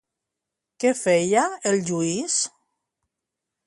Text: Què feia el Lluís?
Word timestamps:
Què 0.85 0.93
feia 1.03 1.45
el 1.73 1.79
Lluís? 1.91 2.43